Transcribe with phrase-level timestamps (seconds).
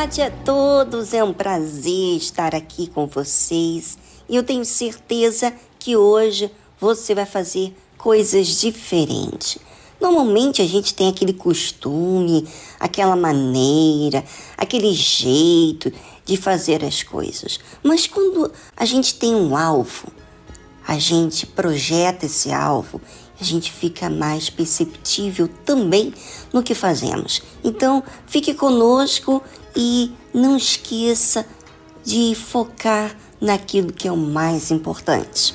[0.00, 1.12] tarde a todos.
[1.12, 3.98] É um prazer estar aqui com vocês.
[4.30, 6.50] E eu tenho certeza que hoje
[6.80, 9.58] você vai fazer coisas diferentes.
[10.00, 12.48] Normalmente a gente tem aquele costume,
[12.78, 14.24] aquela maneira,
[14.56, 15.92] aquele jeito
[16.24, 17.60] de fazer as coisas.
[17.82, 20.08] Mas quando a gente tem um alvo,
[20.88, 23.02] a gente projeta esse alvo
[23.40, 26.12] a gente fica mais perceptível também
[26.52, 27.42] no que fazemos.
[27.64, 29.42] Então, fique conosco
[29.74, 31.46] e não esqueça
[32.04, 35.54] de focar naquilo que é o mais importante.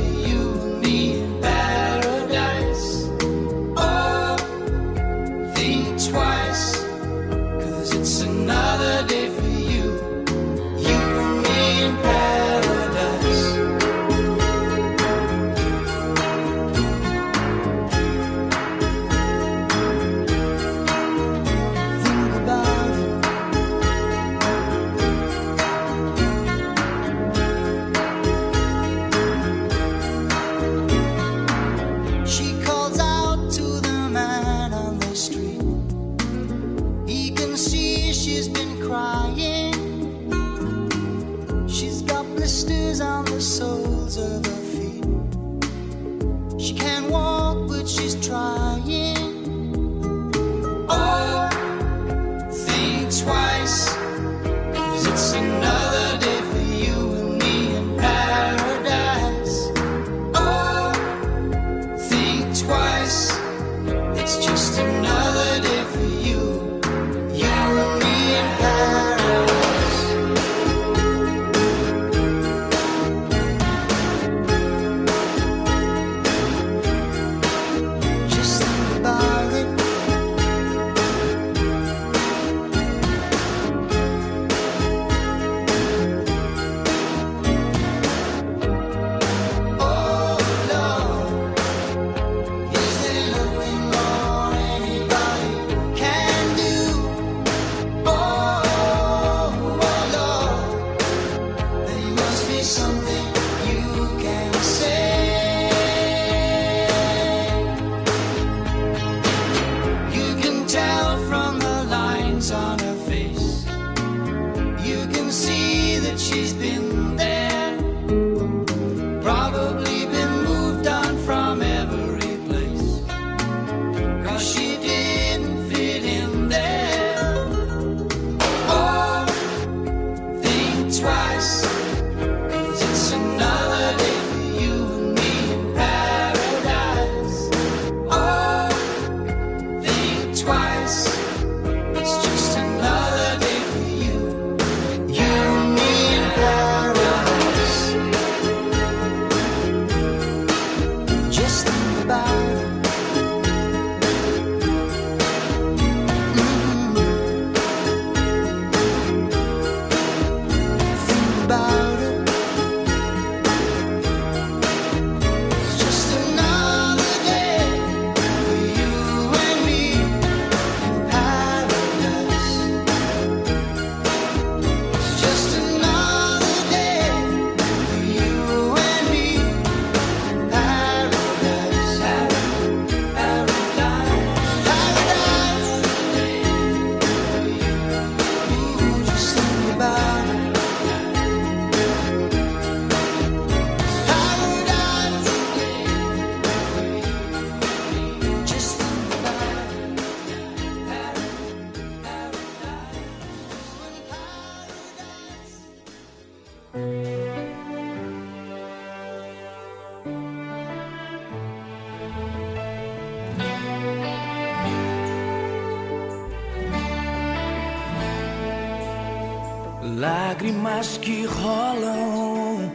[220.41, 222.73] Lágrimas que rolam,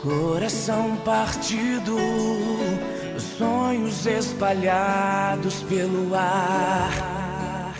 [0.00, 1.98] coração partido,
[3.36, 7.74] sonhos espalhados pelo ar.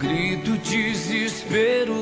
[0.00, 1.94] Grito desespero,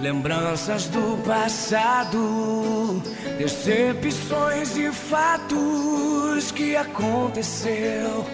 [0.00, 3.00] lembranças do passado,
[3.38, 8.26] decepções e fatos que aconteceu.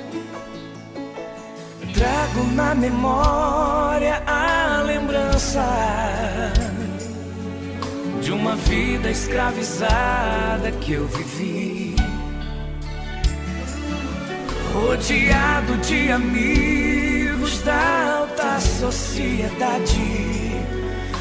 [2.09, 5.63] Trago na memória a lembrança
[8.23, 11.95] de uma vida escravizada que eu vivi.
[14.73, 20.01] Rodeado de amigos da alta sociedade.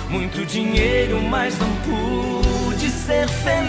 [0.09, 3.67] Muito dinheiro, mas não pude ser feliz.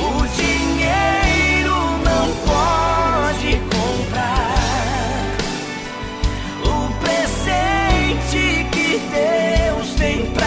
[0.00, 2.85] O dinheiro não pode
[8.98, 10.45] Deus tem pra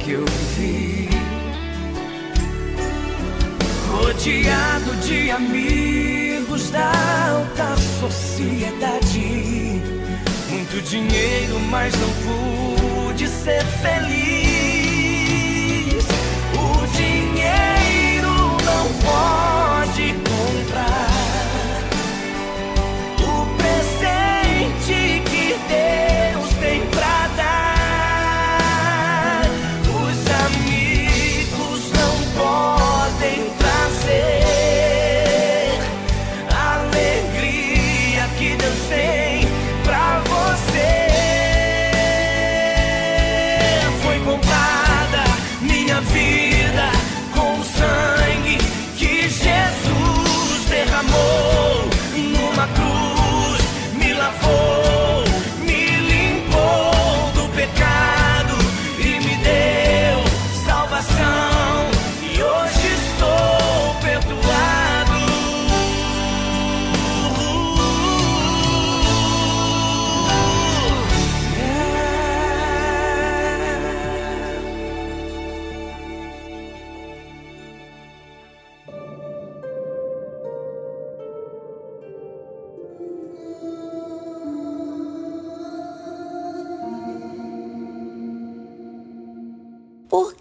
[0.00, 1.08] que eu vivi.
[3.88, 6.90] Rodeado de amigos da
[7.30, 9.80] alta sociedade.
[10.48, 14.00] Muito dinheiro, mas não pude ser feliz.
[16.54, 18.32] O dinheiro
[18.64, 21.09] não pode comprar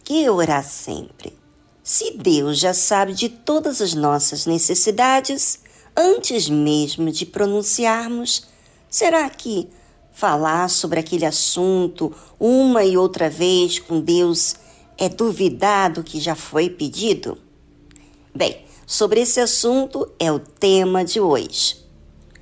[0.09, 1.37] que orar sempre?
[1.83, 5.59] Se Deus já sabe de todas as nossas necessidades
[5.95, 8.47] antes mesmo de pronunciarmos,
[8.89, 9.69] será que
[10.11, 14.55] falar sobre aquele assunto uma e outra vez com Deus
[14.97, 17.37] é duvidar do que já foi pedido?
[18.33, 21.85] Bem, sobre esse assunto é o tema de hoje.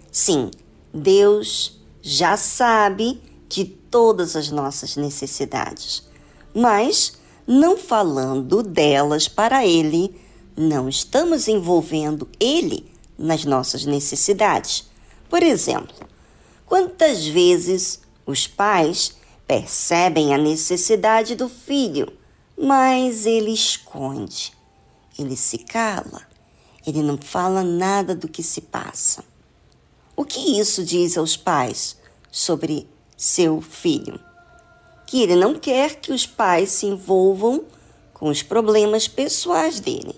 [0.10, 0.52] Sim,
[0.94, 6.08] Deus já sabe de todas as nossas necessidades,
[6.56, 7.17] mas
[7.48, 10.14] não falando delas para Ele,
[10.56, 14.90] não estamos envolvendo Ele nas nossas necessidades.
[15.30, 15.96] Por exemplo,
[16.66, 19.16] quantas vezes os pais
[19.48, 22.12] percebem a necessidade do filho,
[22.58, 24.52] mas ele esconde,
[25.18, 26.28] ele se cala,
[26.86, 29.24] ele não fala nada do que se passa.
[30.16, 31.98] O que isso diz aos pais
[32.32, 34.20] sobre seu filho?
[35.08, 37.66] Que ele não quer que os pais se envolvam
[38.14, 40.16] com os problemas pessoais dele.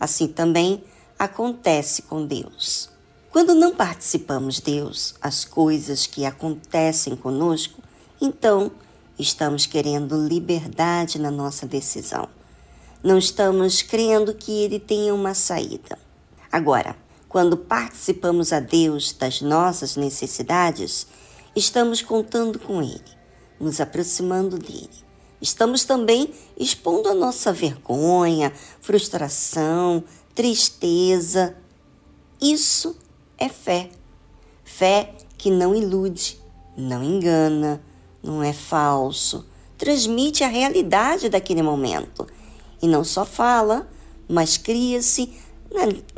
[0.00, 0.82] Assim também
[1.18, 2.88] acontece com Deus.
[3.30, 7.82] Quando não participamos Deus, as coisas que acontecem conosco,
[8.20, 8.72] então
[9.18, 12.28] estamos querendo liberdade na nossa decisão.
[13.02, 15.98] Não estamos crendo que Ele tenha uma saída.
[16.50, 16.94] Agora,
[17.28, 21.06] quando participamos a Deus das nossas necessidades,
[21.56, 23.00] estamos contando com Ele,
[23.62, 24.90] nos aproximando dele.
[25.40, 30.02] Estamos também expondo a nossa vergonha, frustração,
[30.34, 31.56] tristeza.
[32.40, 32.96] Isso
[33.38, 33.90] é fé.
[34.64, 36.40] Fé que não ilude,
[36.76, 37.82] não engana,
[38.22, 39.44] não é falso,
[39.76, 42.26] transmite a realidade daquele momento.
[42.80, 43.88] E não só fala,
[44.28, 45.32] mas cria-se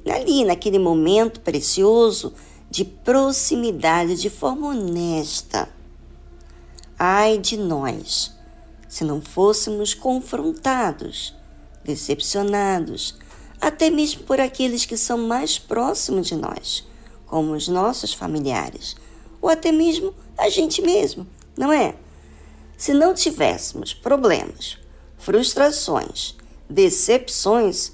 [0.06, 2.32] ali, naquele momento precioso
[2.70, 5.73] de proximidade de forma honesta.
[6.98, 8.32] Ai de nós,
[8.88, 11.34] se não fôssemos confrontados,
[11.82, 13.16] decepcionados,
[13.60, 16.86] até mesmo por aqueles que são mais próximos de nós,
[17.26, 18.94] como os nossos familiares,
[19.42, 21.96] ou até mesmo a gente mesmo, não é?
[22.76, 24.78] Se não tivéssemos problemas,
[25.18, 26.36] frustrações,
[26.68, 27.92] decepções,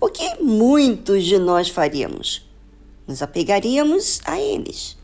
[0.00, 2.46] o que muitos de nós faríamos?
[3.06, 4.98] Nos apegaríamos a eles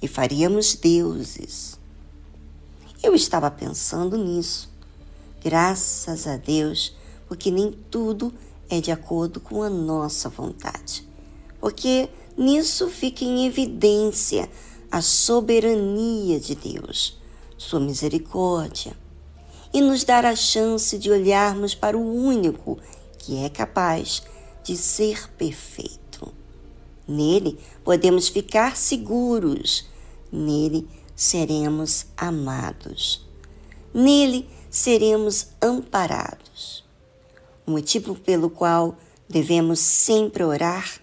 [0.00, 1.80] e faríamos deuses.
[3.02, 4.70] Eu estava pensando nisso.
[5.42, 6.94] Graças a Deus,
[7.26, 8.32] porque nem tudo
[8.70, 11.04] é de acordo com a nossa vontade.
[11.60, 14.48] Porque nisso fica em evidência
[14.88, 17.18] a soberania de Deus,
[17.58, 18.96] sua misericórdia,
[19.74, 22.78] e nos dar a chance de olharmos para o único
[23.18, 24.22] que é capaz
[24.62, 26.32] de ser perfeito.
[27.08, 29.86] Nele podemos ficar seguros,
[30.30, 33.26] nele seremos amados,
[33.92, 36.84] nele seremos amparados.
[37.66, 38.96] O motivo pelo qual
[39.28, 41.00] devemos sempre orar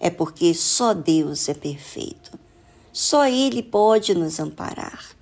[0.00, 2.38] é porque só Deus é perfeito.
[2.92, 5.14] Só Ele pode nos amparar.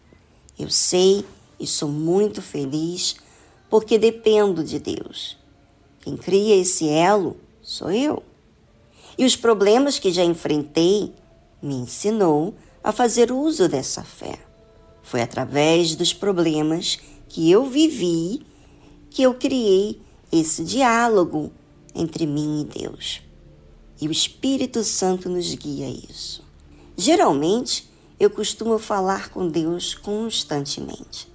[0.59, 1.25] Eu sei
[1.61, 3.17] e sou muito feliz
[3.69, 5.37] porque dependo de Deus.
[6.01, 8.23] Quem cria esse elo sou eu.
[9.19, 11.13] E os problemas que já enfrentei
[11.61, 12.55] me ensinou
[12.89, 14.39] a fazer uso dessa fé.
[15.03, 18.47] Foi através dos problemas que eu vivi
[19.11, 20.01] que eu criei
[20.33, 21.53] esse diálogo
[21.95, 23.21] entre mim e Deus.
[24.01, 26.43] E o Espírito Santo nos guia a isso.
[26.97, 31.31] Geralmente, eu costumo falar com Deus constantemente.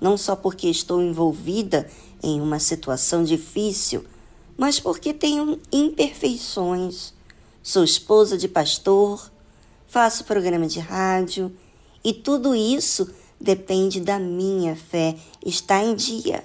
[0.00, 1.86] Não só porque estou envolvida
[2.22, 4.06] em uma situação difícil,
[4.56, 7.12] mas porque tenho imperfeições.
[7.62, 9.30] Sou esposa de pastor,
[9.94, 11.56] faço programa de rádio
[12.02, 15.14] e tudo isso depende da minha fé
[15.46, 16.42] estar em dia.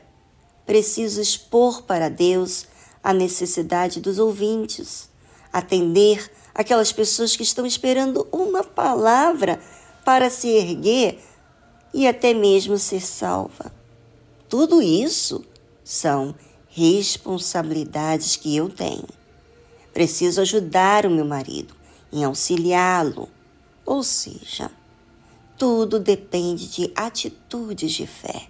[0.68, 2.68] Preciso expor para Deus
[3.04, 5.10] a necessidade dos ouvintes,
[5.52, 9.60] atender aquelas pessoas que estão esperando uma palavra
[10.06, 11.18] para se erguer
[11.92, 13.74] e até mesmo ser salva.
[14.48, 15.44] Tudo isso
[15.84, 16.36] são
[16.68, 19.10] responsabilidades que eu tenho.
[19.92, 21.74] Preciso ajudar o meu marido
[22.14, 23.28] em auxiliá-lo,
[23.90, 24.70] ou seja,
[25.58, 28.48] tudo depende de atitudes de fé.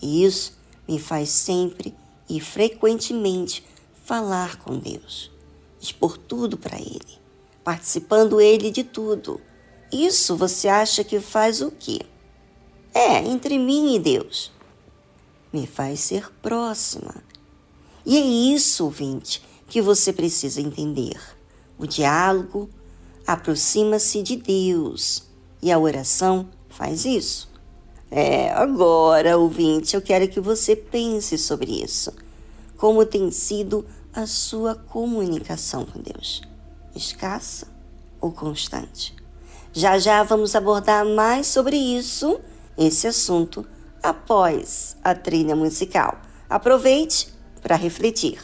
[0.00, 1.92] E isso me faz sempre
[2.30, 3.64] e frequentemente
[4.04, 5.32] falar com Deus,
[5.80, 7.18] expor tudo para Ele,
[7.64, 9.40] participando Ele de tudo.
[9.90, 11.98] Isso você acha que faz o quê?
[12.94, 14.52] É, entre mim e Deus.
[15.52, 17.16] Me faz ser próxima.
[18.06, 21.20] E é isso, ouvinte, que você precisa entender.
[21.76, 22.70] O diálogo
[23.28, 25.22] aproxima-se de Deus
[25.60, 27.46] e a oração faz isso.
[28.10, 32.10] É, agora, ouvinte, eu quero que você pense sobre isso.
[32.78, 36.40] Como tem sido a sua comunicação com Deus?
[36.96, 37.68] Escassa
[38.18, 39.14] ou constante?
[39.74, 42.40] Já já vamos abordar mais sobre isso,
[42.78, 43.62] esse assunto,
[44.02, 46.18] após a trilha musical.
[46.48, 47.28] Aproveite
[47.60, 48.40] para refletir.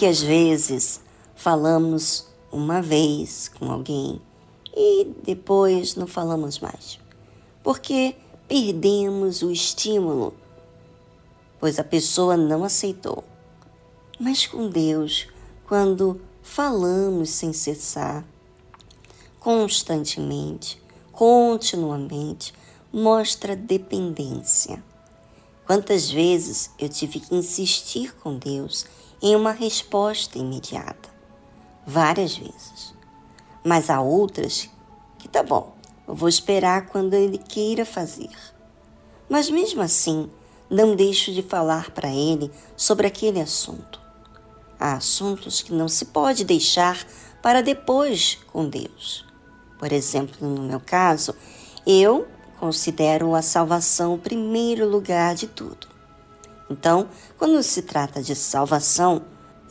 [0.00, 0.98] Que às vezes
[1.34, 4.18] falamos uma vez com alguém
[4.74, 6.98] e depois não falamos mais,
[7.62, 8.16] porque
[8.48, 10.32] perdemos o estímulo,
[11.58, 13.22] pois a pessoa não aceitou.
[14.18, 15.28] Mas com Deus,
[15.68, 18.24] quando falamos sem cessar,
[19.38, 20.82] constantemente,
[21.12, 22.54] continuamente,
[22.90, 24.82] mostra dependência.
[25.66, 28.86] Quantas vezes eu tive que insistir com Deus
[29.22, 31.08] em uma resposta imediata?
[31.86, 32.94] Várias vezes.
[33.64, 34.70] Mas há outras
[35.18, 35.74] que tá bom,
[36.08, 38.30] eu vou esperar quando Ele queira fazer.
[39.28, 40.30] Mas mesmo assim,
[40.68, 44.00] não deixo de falar para Ele sobre aquele assunto.
[44.78, 47.06] Há assuntos que não se pode deixar
[47.42, 49.26] para depois com Deus.
[49.78, 51.34] Por exemplo, no meu caso,
[51.86, 52.26] eu
[52.58, 55.89] considero a salvação o primeiro lugar de tudo.
[56.70, 59.24] Então, quando se trata de salvação,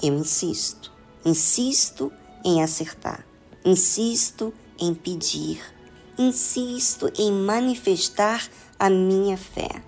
[0.03, 0.91] eu insisto,
[1.23, 2.11] insisto
[2.43, 3.25] em acertar,
[3.63, 5.61] insisto em pedir,
[6.17, 9.81] insisto em manifestar a minha fé.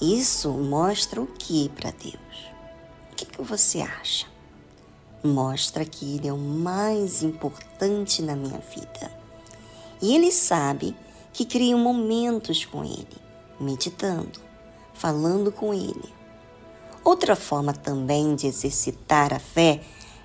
[0.00, 2.14] Isso mostra o que para Deus?
[3.12, 4.26] O que, que você acha?
[5.22, 9.12] Mostra que Ele é o mais importante na minha vida.
[10.00, 10.96] E Ele sabe
[11.32, 13.16] que criam momentos com Ele,
[13.60, 14.43] meditando,
[14.94, 16.12] falando com Ele.
[17.04, 19.82] Outra forma também de exercitar a fé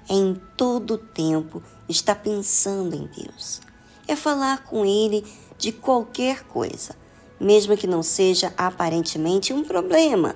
[0.07, 3.61] é em todo o tempo estar pensando em Deus.
[4.07, 5.25] É falar com Ele
[5.57, 6.95] de qualquer coisa,
[7.39, 10.35] mesmo que não seja aparentemente um problema,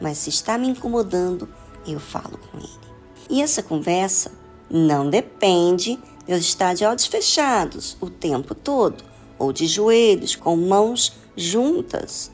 [0.00, 1.48] mas se está me incomodando,
[1.86, 2.90] eu falo com Ele.
[3.28, 4.32] E essa conversa
[4.68, 9.02] não depende de eu estar de olhos fechados o tempo todo
[9.38, 12.30] ou de joelhos, com mãos juntas.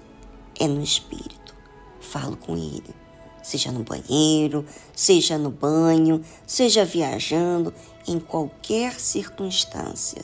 [0.58, 1.54] É no espírito.
[2.00, 2.94] Falo com ele,
[3.42, 4.64] seja no banheiro,
[4.94, 7.74] seja no banho, seja viajando,
[8.06, 10.22] em qualquer circunstância.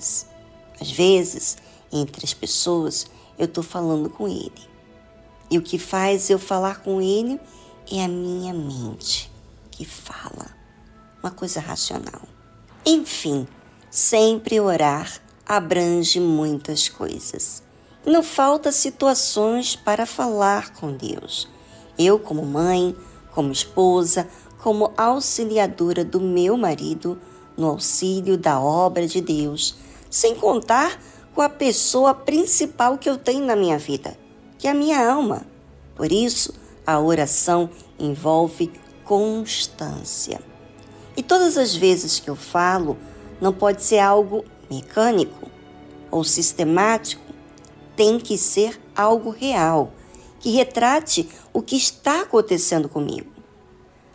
[0.81, 1.57] Às vezes,
[1.93, 3.07] entre as pessoas,
[3.39, 4.73] eu estou falando com ele.
[5.51, 7.39] E o que faz eu falar com ele
[7.91, 9.31] é a minha mente
[9.71, 10.47] que fala.
[11.23, 12.23] Uma coisa racional.
[12.87, 13.47] Enfim,
[13.91, 17.63] sempre orar abrange muitas coisas.
[18.05, 21.49] Não falta situações para falar com Deus.
[21.97, 22.97] Eu, como mãe,
[23.33, 24.27] como esposa,
[24.61, 27.17] como auxiliadora do meu marido,
[27.57, 29.77] no auxílio da obra de Deus,
[30.11, 31.01] sem contar
[31.33, 34.17] com a pessoa principal que eu tenho na minha vida,
[34.59, 35.47] que é a minha alma.
[35.95, 36.53] Por isso,
[36.85, 38.73] a oração envolve
[39.05, 40.41] constância.
[41.17, 42.99] E todas as vezes que eu falo,
[43.41, 45.49] não pode ser algo mecânico
[46.11, 47.32] ou sistemático,
[47.97, 49.93] tem que ser algo real,
[50.41, 53.31] que retrate o que está acontecendo comigo.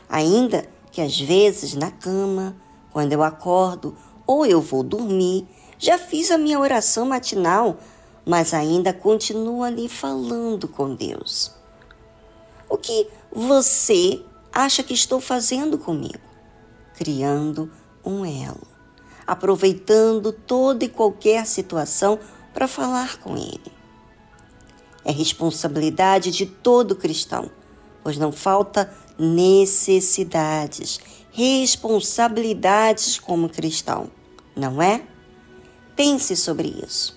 [0.10, 2.56] Ainda que às vezes na cama,
[2.92, 7.78] quando eu acordo ou eu vou dormir, já fiz a minha oração matinal,
[8.26, 11.52] mas ainda continuo ali falando com Deus.
[12.70, 16.20] O que você acha que estou fazendo comigo?
[16.96, 17.72] Criando
[18.04, 18.78] um elo
[19.28, 22.18] aproveitando toda e qualquer situação
[22.58, 23.72] para falar com Ele.
[25.06, 27.52] É responsabilidade de todo cristão,
[28.02, 31.00] pois não falta necessidades,
[31.32, 34.10] responsabilidades como cristão,
[34.56, 35.04] não é?
[35.96, 37.16] Pense sobre isso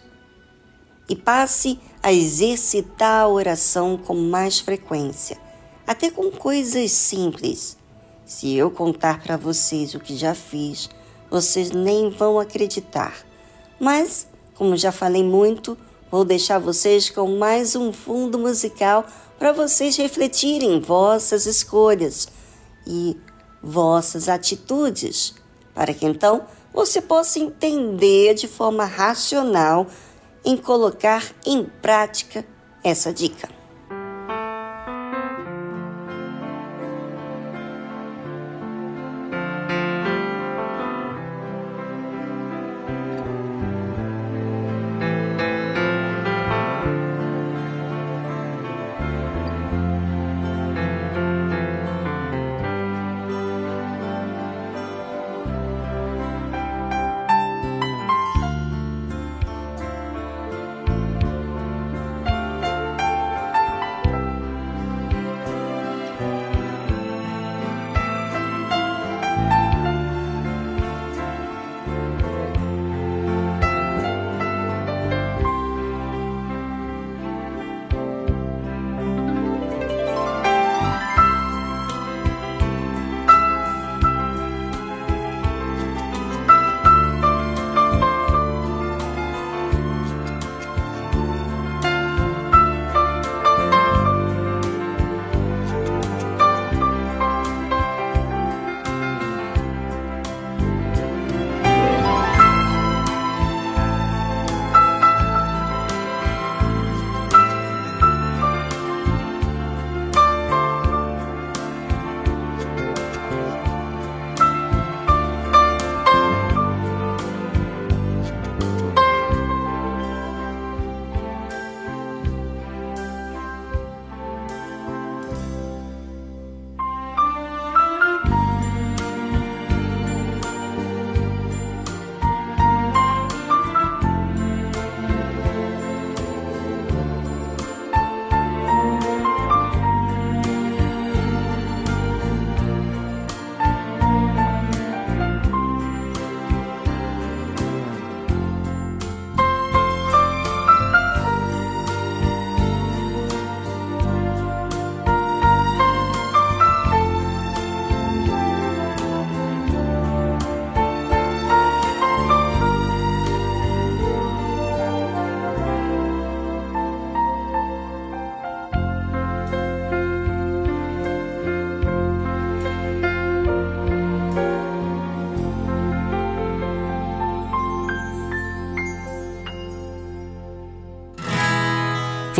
[1.08, 5.38] e passe a exercitar a oração com mais frequência,
[5.86, 7.78] até com coisas simples.
[8.26, 10.90] Se eu contar para vocês o que já fiz,
[11.30, 13.14] vocês nem vão acreditar.
[13.80, 14.28] Mas,
[14.60, 15.74] como já falei muito,
[16.10, 19.06] vou deixar vocês com mais um fundo musical
[19.38, 22.28] para vocês refletirem vossas escolhas
[22.86, 23.16] e
[23.62, 25.34] vossas atitudes,
[25.74, 26.42] para que então
[26.74, 29.86] você possa entender de forma racional
[30.44, 32.44] em colocar em prática
[32.84, 33.59] essa dica.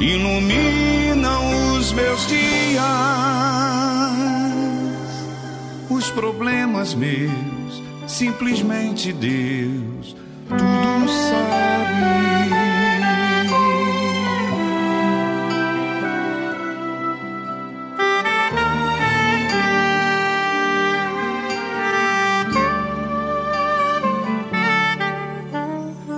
[0.00, 2.84] iluminam os meus dias.
[5.88, 10.16] Os problemas meus, simplesmente Deus,
[10.48, 11.76] tudo sabe.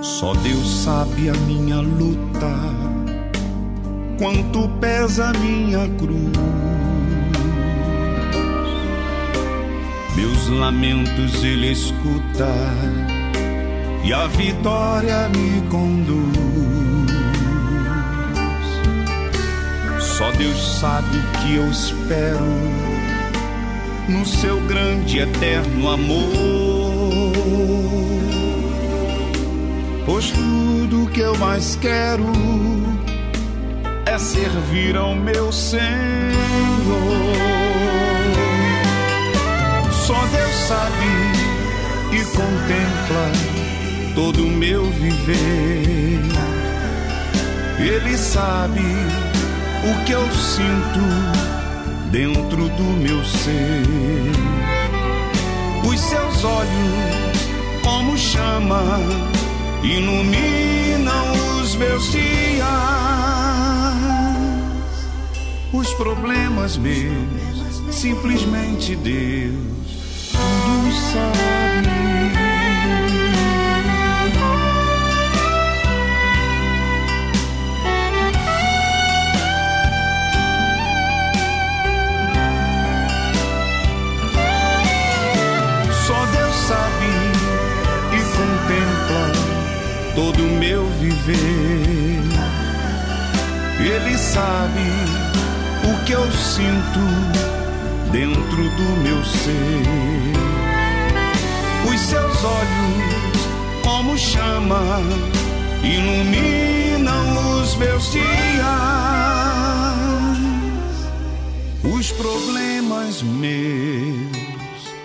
[0.01, 2.78] Só Deus sabe a minha luta
[4.19, 6.37] quanto pesa minha cruz.
[10.13, 12.53] Meus lamentos ele escuta
[14.03, 16.37] e a vitória me conduz.
[20.01, 22.45] Só Deus sabe o que eu espero
[24.09, 26.29] no seu grande eterno amor.
[30.05, 32.25] Pois tudo que eu mais quero
[34.19, 35.79] servir ao meu Senhor.
[39.91, 41.39] Só Deus sabe
[42.11, 43.31] e contempla
[44.13, 46.19] todo o meu viver.
[47.79, 50.99] Ele sabe o que eu sinto
[52.11, 53.85] dentro do meu ser.
[55.87, 58.99] Os seus olhos, como chama,
[59.81, 63.08] iluminam os meus dias
[65.73, 69.69] os problemas meus, simplesmente Deus
[70.39, 71.89] tudo sabe.
[86.05, 87.11] Só Deus sabe
[88.13, 89.23] e contempla
[90.15, 92.19] todo o meu viver.
[93.79, 94.98] Ele sabe
[96.09, 96.99] que eu sinto
[98.11, 99.83] dentro do meu ser.
[101.87, 103.47] Os seus olhos,
[103.83, 105.01] como chama,
[105.83, 108.25] iluminam os meus dias.
[111.83, 114.95] Os problemas meus,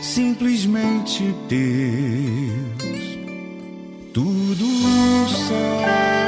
[0.00, 3.18] simplesmente Deus,
[4.12, 4.66] tudo
[5.28, 6.27] sabe.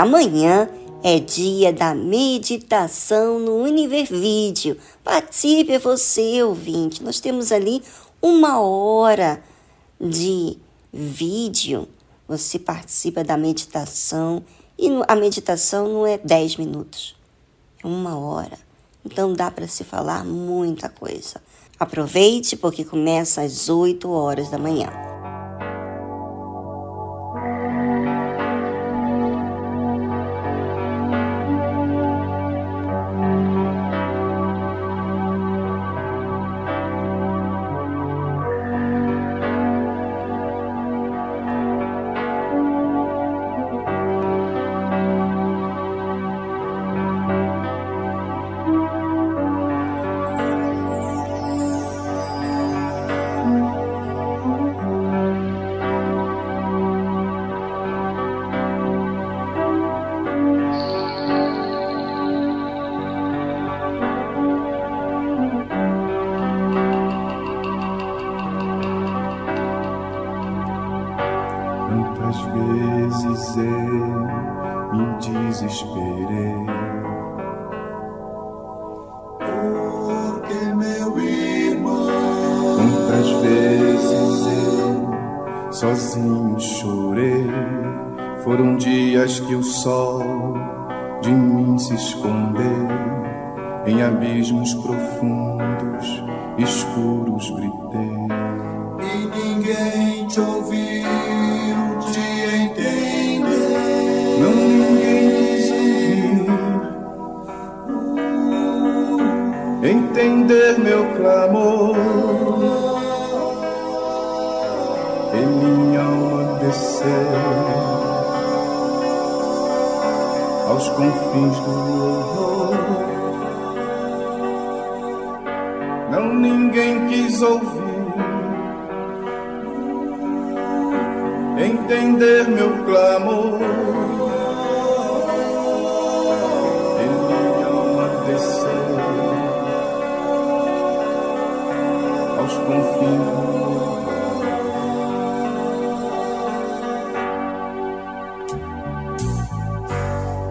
[0.00, 0.68] Amanhã
[1.02, 4.76] é dia da meditação no Univervídeo.
[5.04, 7.02] Participe você, ouvinte.
[7.02, 7.82] Nós temos ali
[8.20, 9.42] uma hora
[10.00, 10.56] de
[10.92, 11.88] vídeo.
[12.26, 14.42] Você participa da meditação
[14.78, 17.16] e a meditação não é 10 minutos,
[17.82, 18.58] é uma hora.
[19.04, 21.42] Então dá para se falar muita coisa.
[21.78, 25.09] Aproveite porque começa às 8 horas da manhã.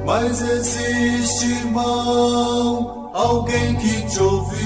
[0.09, 4.57] Mas existe, irmão, alguém que te ouviu.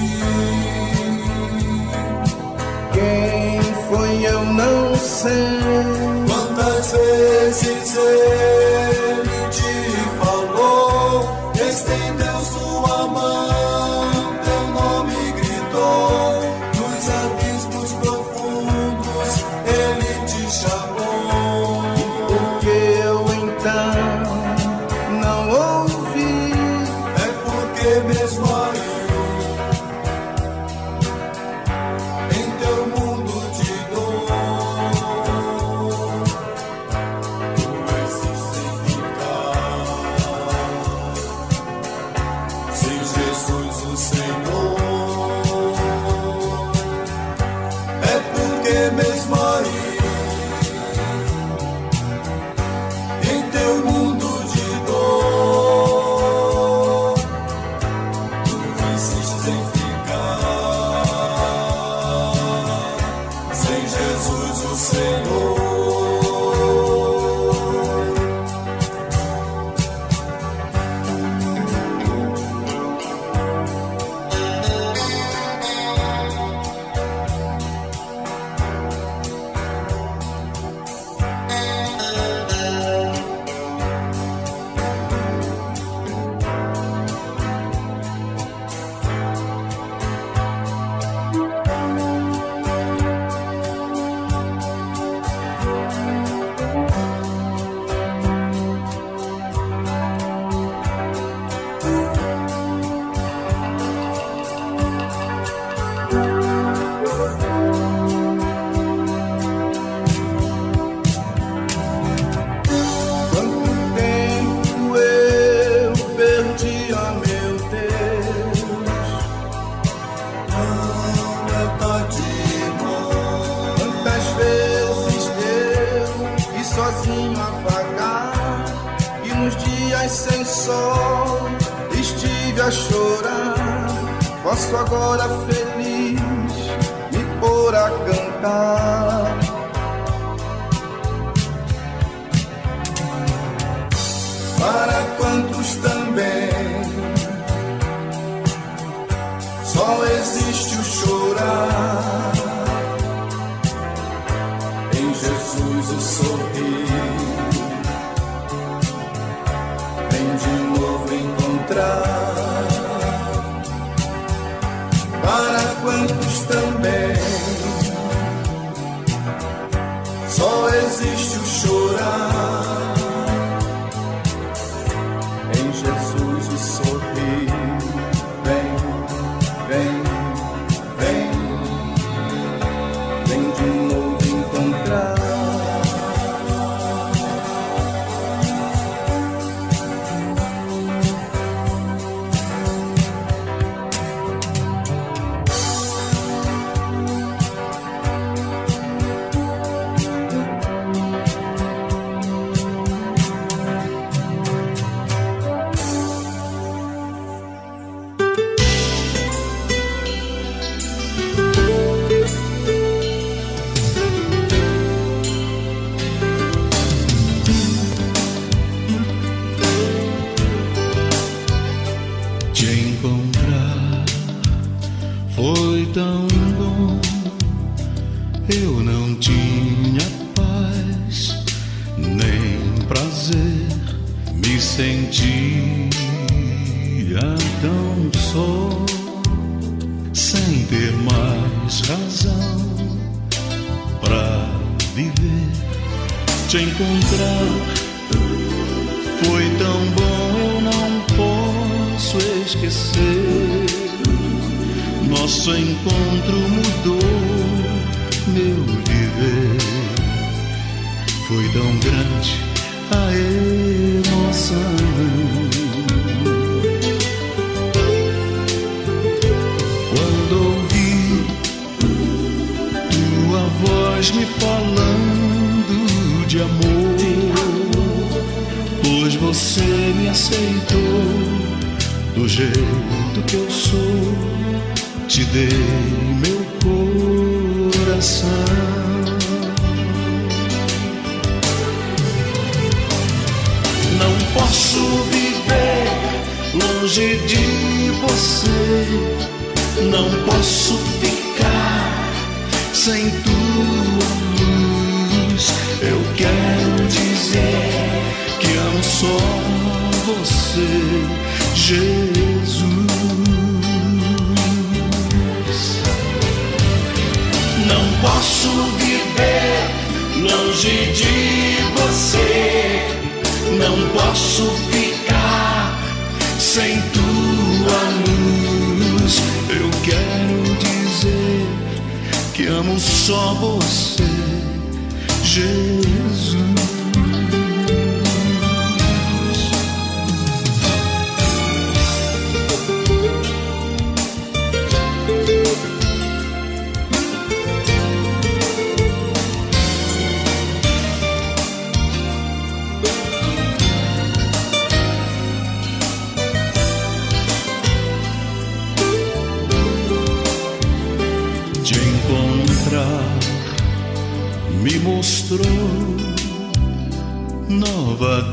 [2.94, 5.60] Quem foi eu não sei.
[6.26, 8.63] Quantas vezes eu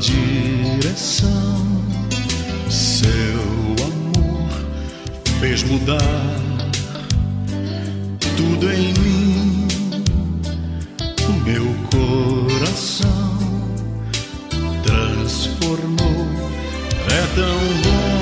[0.02, 1.64] direção.
[2.68, 3.40] Seu
[3.84, 4.50] amor
[5.38, 6.40] fez mudar
[8.36, 9.68] tudo em mim,
[11.28, 13.38] o meu coração
[14.82, 16.26] transformou.
[17.06, 18.20] É tão bom,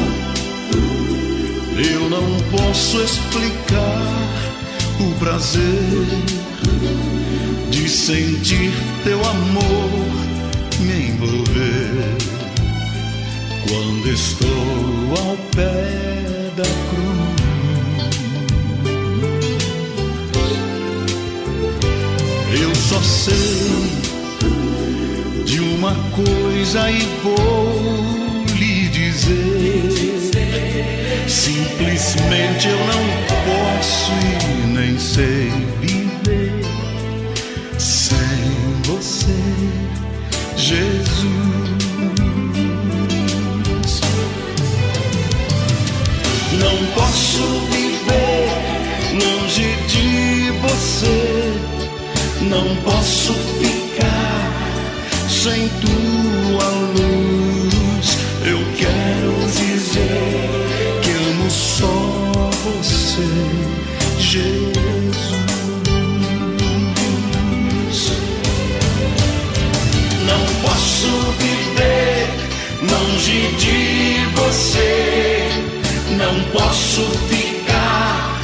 [1.81, 4.29] eu não posso explicar
[5.01, 6.07] o prazer
[7.71, 8.73] de sentir
[9.03, 10.30] teu amor
[10.81, 12.17] me envolver
[13.69, 14.49] quando estou
[15.19, 17.31] ao pé da cruz.
[22.61, 24.01] Eu só sei
[25.45, 30.21] de uma coisa e vou lhe dizer.
[31.29, 33.05] Simplesmente eu não
[33.45, 36.00] posso e nem sei
[47.11, 47.43] posso
[47.73, 48.49] viver
[49.15, 51.53] longe de você,
[52.43, 54.53] não posso ficar
[55.29, 58.19] sem tua luz.
[58.47, 60.23] Eu quero dizer
[61.03, 63.27] que amo só você,
[64.21, 64.81] Jesus.
[70.63, 71.09] posso
[71.39, 72.29] viver
[72.83, 75.10] longe de você.
[76.33, 78.41] Não posso ficar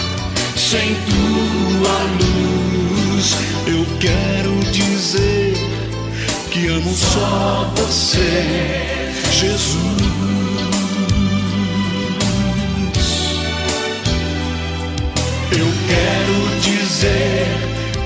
[0.57, 3.37] sem tua luz.
[3.65, 5.55] Eu quero dizer
[6.51, 9.77] que amo só você, Jesus.
[15.53, 17.47] Eu quero dizer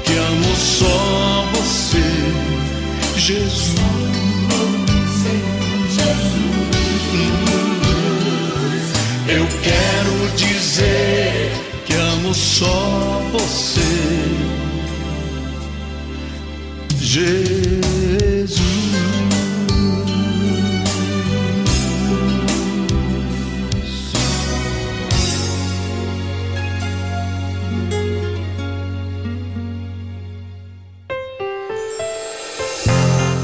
[0.04, 2.04] que amo só você,
[3.16, 4.19] Jesus.
[9.62, 11.52] Quero dizer
[11.86, 13.80] que amo só você,
[16.98, 17.80] Jesus.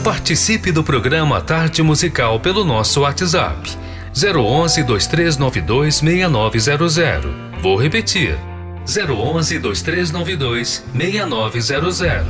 [0.02, 3.85] Participe do programa Tarde Musical pelo nosso WhatsApp
[4.16, 7.30] 011 2392 6900.
[7.60, 8.38] Vou repetir.
[8.86, 12.26] 011 2392 6900.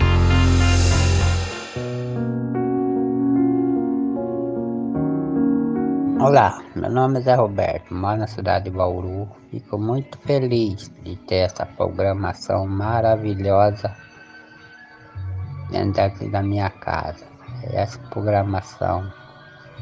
[6.18, 9.28] Olá, meu nome é Zé Roberto, moro na cidade de Bauru.
[9.52, 13.94] Fico muito feliz de ter essa programação maravilhosa
[15.70, 17.24] dentro da minha casa.
[17.72, 19.08] Essa programação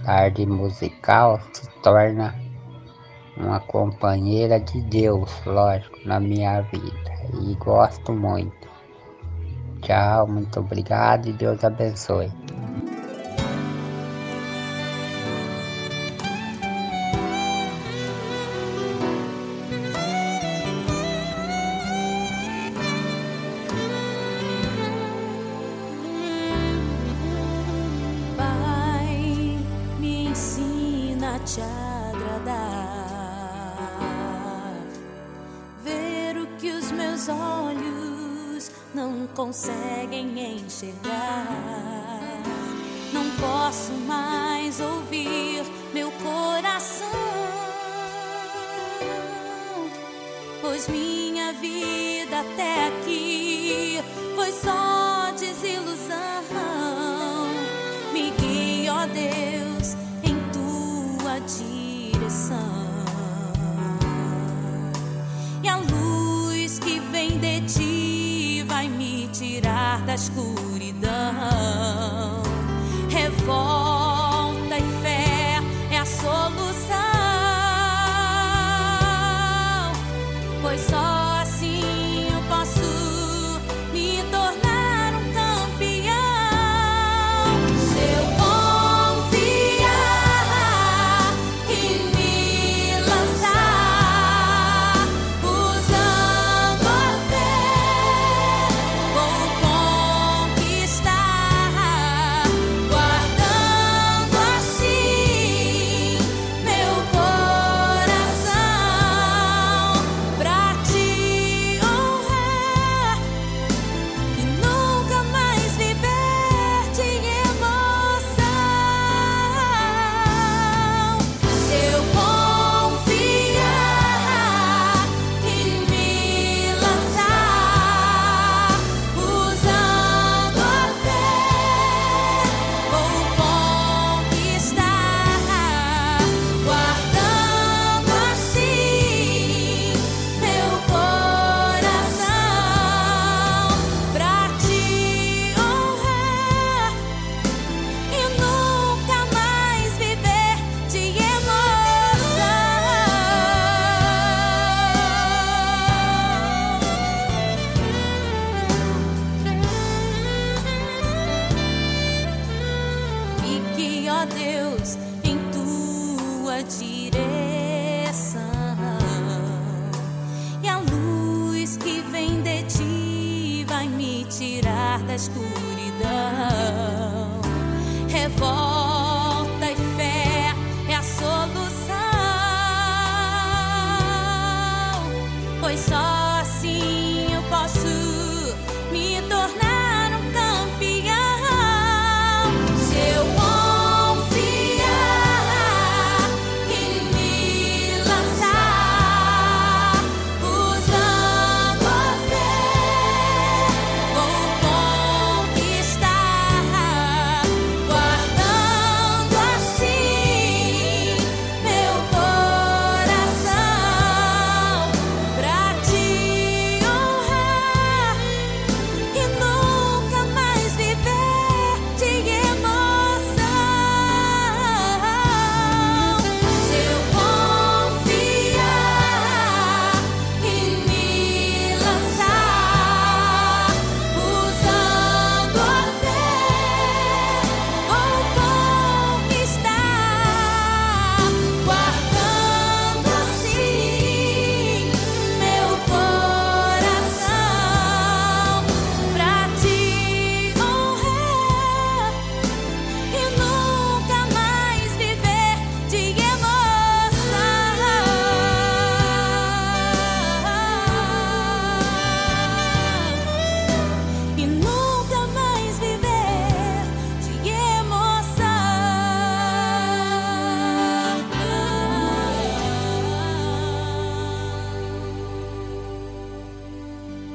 [0.04, 2.34] tarde musical se torna
[3.36, 7.14] uma companheira de Deus, lógico, na minha vida.
[7.42, 8.68] E gosto muito.
[9.82, 12.30] Tchau, muito obrigado e Deus abençoe.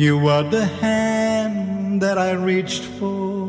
[0.00, 3.48] You are the hand that I reached for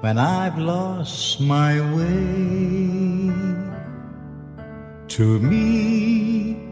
[0.00, 3.32] when I've lost my way.
[5.16, 6.70] To me,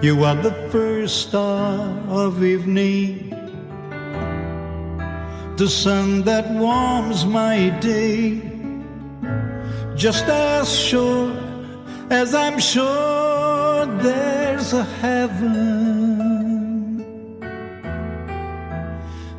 [0.00, 3.30] you are the first star of evening,
[5.56, 8.40] the sun that warms my day,
[9.96, 11.36] just as sure
[12.10, 13.86] as I'm sure
[14.70, 15.46] there's a heaven.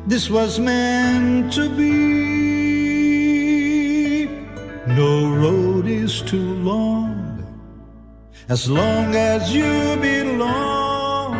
[0.06, 1.88] This was meant to be.
[4.86, 7.44] No road is too long
[8.48, 11.36] as long as you belong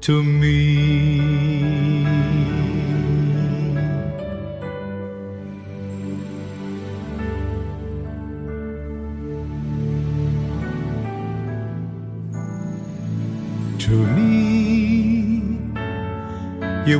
[0.00, 0.79] to me.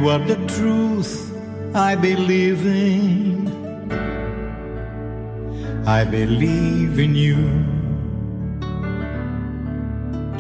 [0.09, 1.35] Are the truth
[1.75, 3.49] I believe in.
[5.87, 7.65] I believe in you.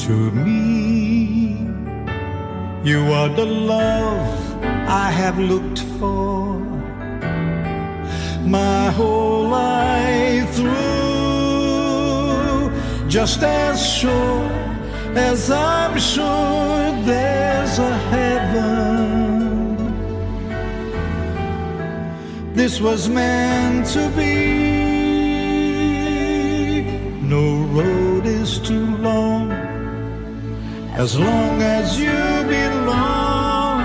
[0.06, 1.58] To me,
[2.82, 4.54] you are the love
[4.88, 6.58] I have looked for
[8.46, 10.80] my whole life through.
[13.08, 14.50] Just as sure
[15.14, 19.20] as I'm sure there's a heaven,
[22.81, 24.81] was meant to be.
[27.20, 29.53] No road is too long
[30.93, 32.11] as long as you
[32.49, 33.85] belong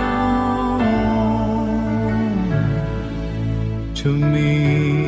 [3.95, 5.05] to me.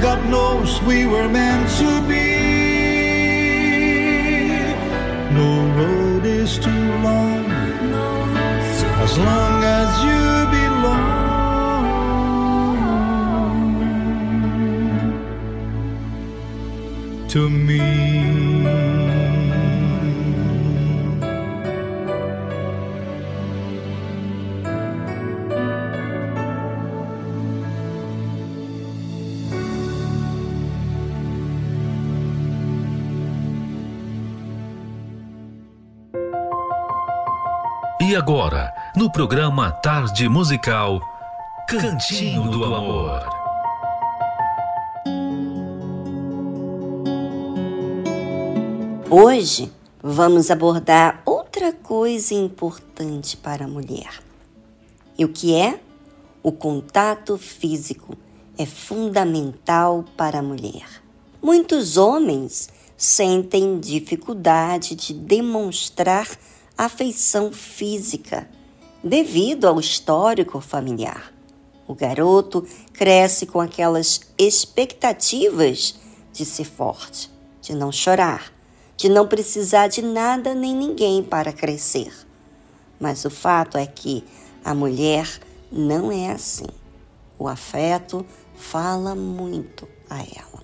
[0.00, 2.28] God knows we were meant to be.
[5.34, 6.70] No road is too
[7.02, 7.44] long
[9.04, 11.08] as long as you belong
[17.28, 18.27] to me.
[38.28, 41.00] Agora, no programa Tarde Musical,
[41.66, 43.26] Cantinho do Amor.
[49.08, 49.72] Hoje
[50.02, 54.22] vamos abordar outra coisa importante para a mulher.
[55.16, 55.80] E o que é?
[56.42, 58.14] O contato físico
[58.58, 60.84] é fundamental para a mulher.
[61.42, 66.28] Muitos homens sentem dificuldade de demonstrar
[66.78, 68.48] afeição física
[69.02, 71.34] devido ao histórico familiar.
[71.88, 75.98] O garoto cresce com aquelas expectativas
[76.32, 77.28] de ser forte,
[77.60, 78.52] de não chorar,
[78.96, 82.12] de não precisar de nada nem ninguém para crescer.
[83.00, 84.22] Mas o fato é que
[84.64, 85.40] a mulher
[85.72, 86.66] não é assim.
[87.36, 88.24] O afeto
[88.54, 90.62] fala muito a ela.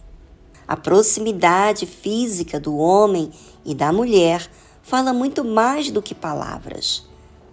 [0.67, 3.31] A proximidade física do homem
[3.65, 4.49] e da mulher
[4.85, 7.05] fala muito mais do que palavras.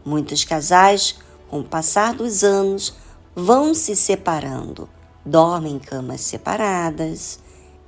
[0.03, 1.15] Muitos casais,
[1.49, 2.93] com o passar dos anos,
[3.33, 4.89] vão se separando,
[5.25, 7.39] dormem em camas separadas,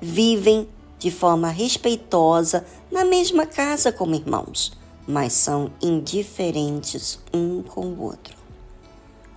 [0.02, 0.68] vivem
[0.98, 4.72] de forma respeitosa na mesma casa como irmãos,
[5.06, 8.38] mas são indiferentes um com o outro.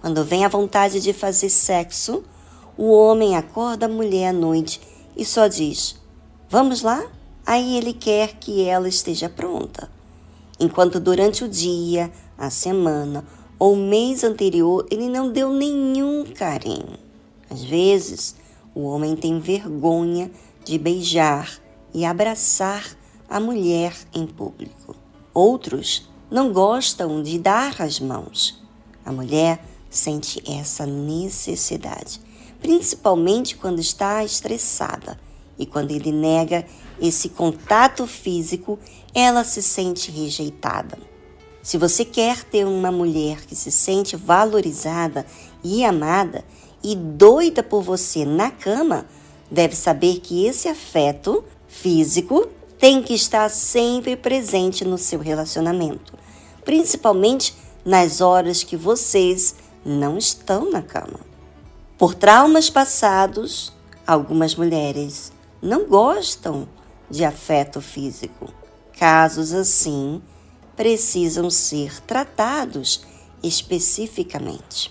[0.01, 2.23] Quando vem a vontade de fazer sexo,
[2.79, 4.81] o homem acorda a mulher à noite
[5.17, 5.97] e só diz:
[6.49, 7.05] Vamos lá?
[7.45, 9.96] Aí ele quer que ela esteja pronta.
[10.59, 13.25] Enquanto durante o dia, a semana
[13.59, 16.99] ou o mês anterior ele não deu nenhum carinho.
[17.51, 18.35] Às vezes,
[18.75, 20.31] o homem tem vergonha
[20.65, 21.61] de beijar
[21.95, 22.97] e abraçar
[23.29, 24.95] a mulher em público.
[25.33, 28.63] Outros não gostam de dar as mãos.
[29.05, 32.21] A mulher sente essa necessidade,
[32.61, 35.19] principalmente quando está estressada
[35.59, 36.67] e quando ele nega
[37.01, 38.79] esse contato físico,
[39.19, 40.99] ela se sente rejeitada.
[41.63, 45.25] Se você quer ter uma mulher que se sente valorizada
[45.65, 46.45] e amada
[46.85, 49.07] e doida por você na cama,
[49.51, 52.47] deve saber que esse afeto físico
[52.79, 56.13] tem que estar sempre presente no seu relacionamento,
[56.63, 57.57] principalmente
[57.87, 61.21] nas horas que vocês não estão na cama.
[61.97, 63.73] Por traumas passados,
[64.07, 66.69] algumas mulheres não gostam
[67.11, 68.53] de afeto físico.
[68.99, 70.23] Casos assim
[70.75, 73.05] precisam ser tratados
[73.43, 74.91] especificamente.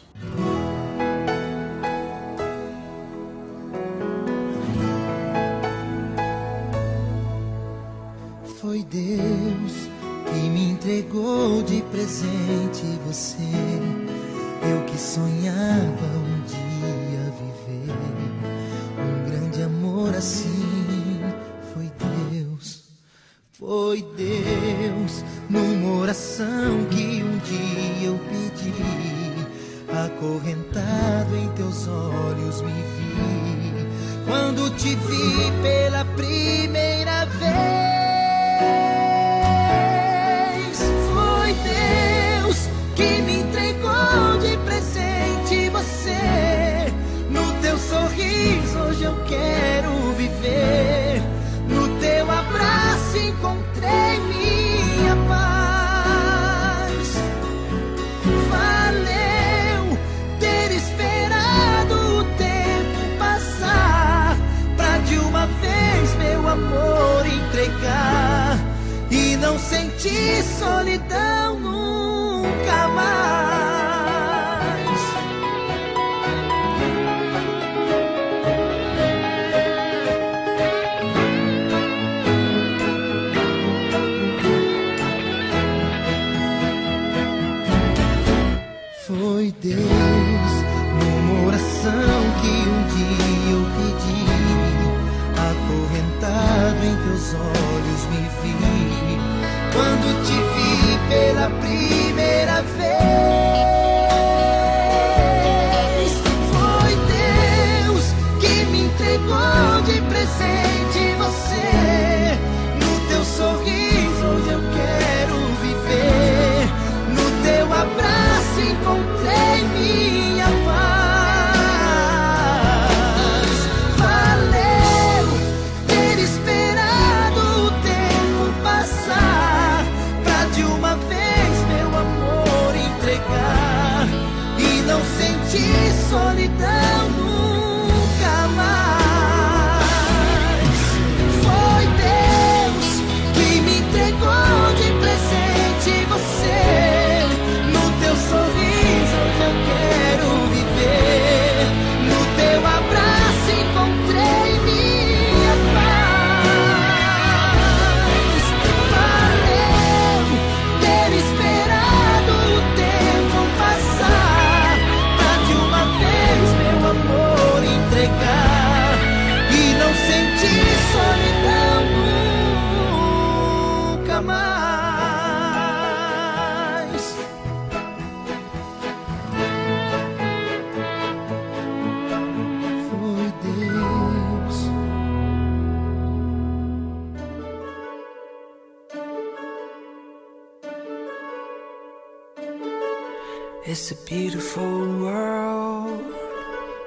[193.78, 196.02] It's a beautiful world,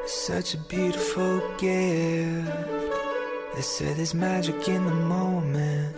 [0.04, 2.48] it's such a beautiful gift.
[3.54, 5.94] They say there's magic in the moment,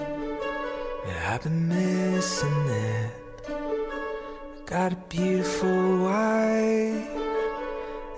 [1.06, 3.12] yeah, I've been missing it.
[3.48, 7.08] I got a beautiful wife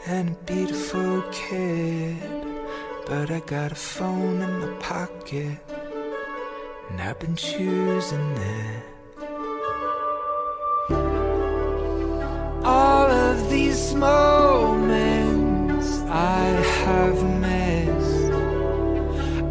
[0.07, 2.17] and a beautiful kid,
[3.07, 5.59] but I got a phone in my pocket,
[6.89, 8.92] and I've been choosing it.
[13.73, 16.45] These moments I
[16.85, 18.33] have missed.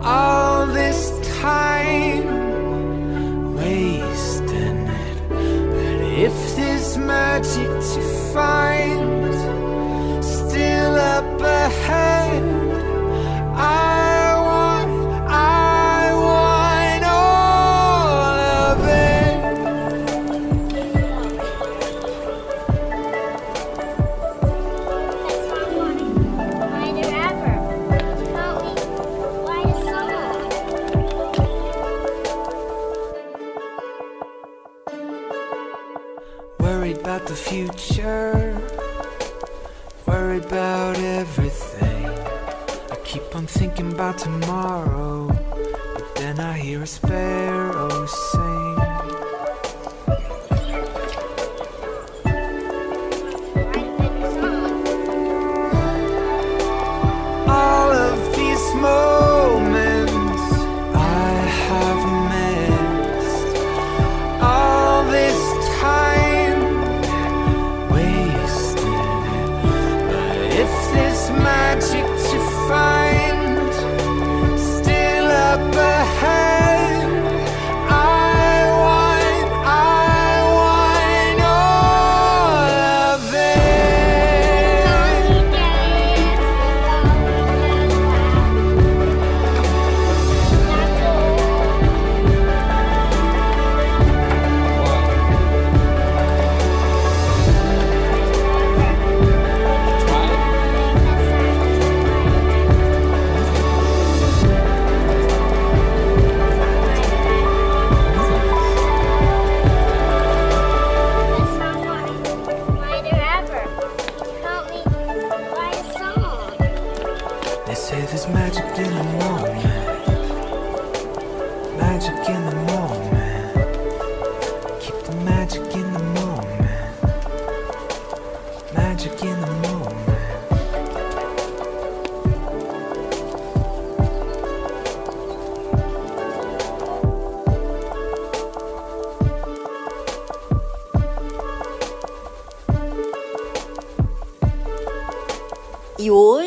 [0.03, 1.01] All this
[1.41, 2.25] time
[3.55, 5.29] wasting it.
[5.29, 8.01] But if there's magic to
[8.33, 9.33] find
[10.23, 12.20] still up ahead,
[37.31, 38.61] the future.
[40.05, 42.05] Worried about everything.
[42.91, 45.27] I keep on thinking about tomorrow,
[45.95, 48.30] but then I hear a sparrow sing.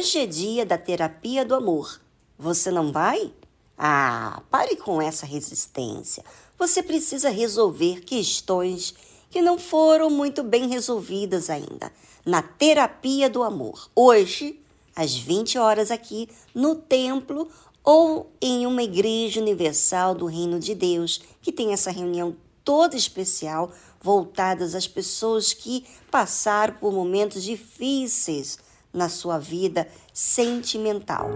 [0.05, 1.99] Hoje é dia da terapia do amor.
[2.39, 3.33] Você não vai?
[3.77, 6.23] Ah, pare com essa resistência.
[6.59, 8.95] Você precisa resolver questões
[9.31, 11.91] que não foram muito bem resolvidas ainda
[12.23, 13.89] na terapia do amor.
[13.97, 14.61] Hoje,
[14.95, 17.49] às 20 horas aqui no templo
[17.83, 23.73] ou em uma igreja universal do Reino de Deus, que tem essa reunião toda especial
[24.03, 28.59] voltadas às pessoas que passaram por momentos difíceis
[28.95, 31.29] na sua vida sentimental.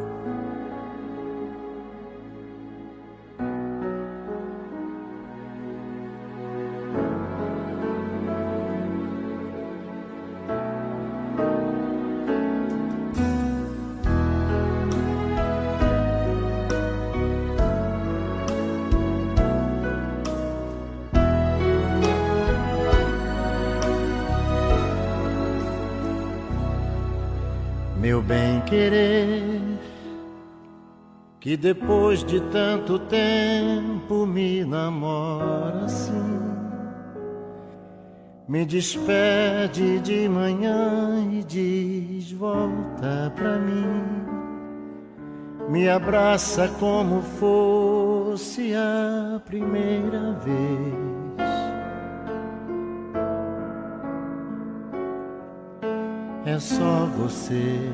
[31.49, 36.43] Que depois de tanto tempo me namora assim.
[38.47, 44.27] Me despede de manhã e diz: volta pra mim.
[45.71, 51.09] Me abraça como fosse a primeira vez.
[56.45, 57.91] É só você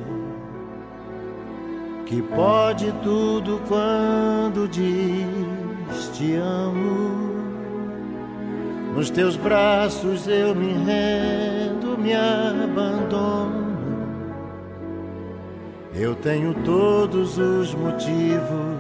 [2.07, 7.35] que pode tudo quando diz te amo.
[8.95, 13.65] Nos teus braços eu me rendo, me abandono.
[15.95, 18.79] Eu tenho todos os motivos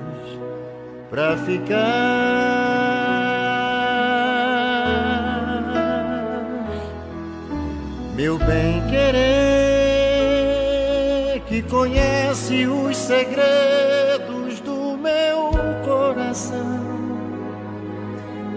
[1.10, 2.04] para ficar.
[8.16, 9.53] Meu bem querer, que
[11.64, 15.50] conhece os segredos do meu
[15.84, 16.84] coração.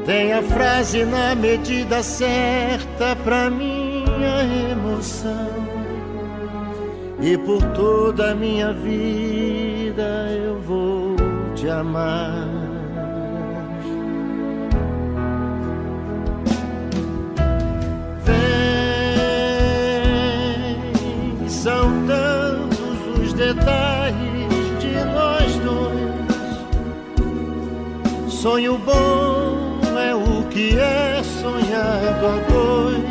[0.05, 5.67] Tem a frase na medida certa pra minha emoção.
[7.19, 11.15] E por toda a minha vida eu vou
[11.55, 12.56] te amar.
[23.53, 24.51] Detalhes
[24.81, 26.17] de nós dois.
[28.29, 33.07] Sonho bom é o que é sonhado a dois.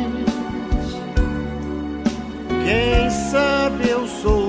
[2.63, 4.46] Quem sabe eu sou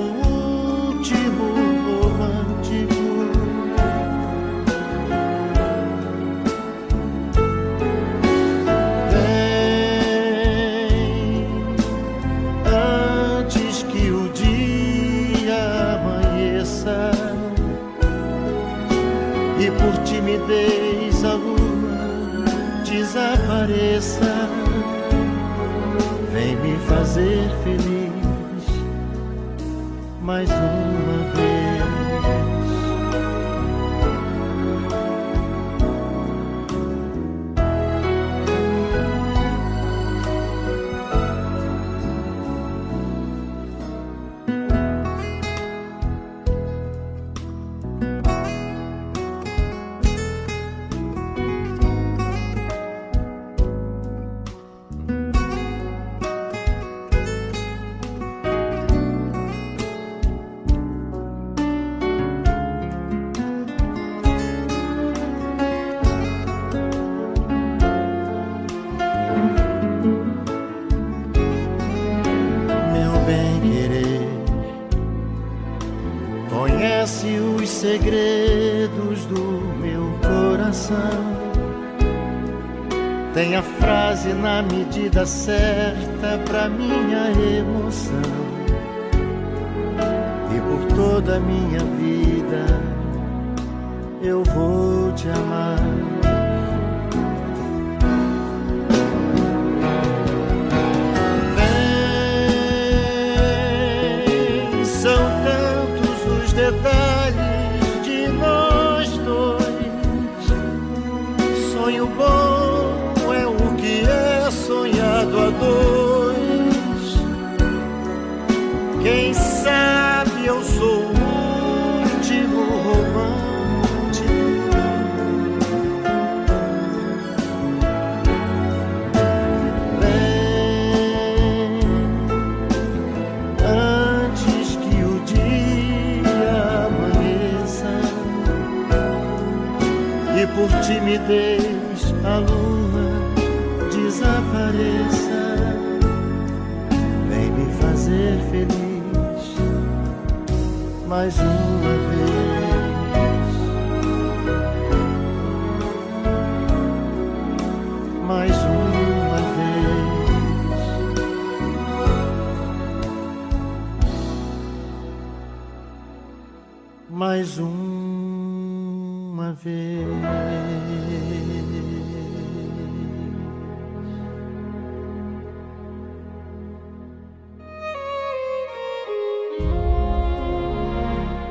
[84.99, 87.78] medida certa para minha emoção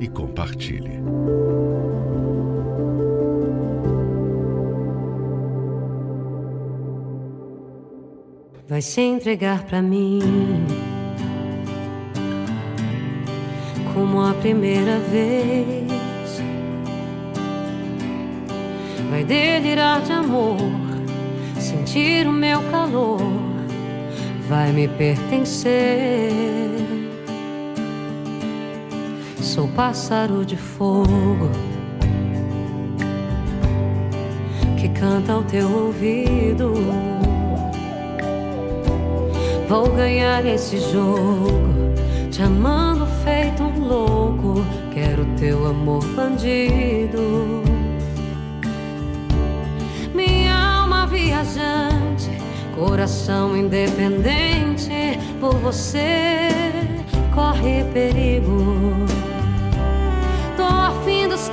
[0.00, 0.98] e compartilhe.
[8.66, 10.20] Vai se entregar para mim
[13.92, 15.90] como a primeira vez.
[19.10, 20.56] Vai delirar de amor,
[21.58, 23.20] sentir o meu calor,
[24.48, 26.69] vai me pertencer.
[29.50, 31.50] Sou pássaro de fogo
[34.78, 36.72] que canta ao teu ouvido.
[39.68, 41.68] Vou ganhar esse jogo,
[42.30, 44.64] te amando feito um louco.
[44.94, 47.64] Quero teu amor bandido.
[50.14, 52.30] Minha alma viajante,
[52.76, 56.50] coração independente, por você
[57.34, 59.09] corre perigo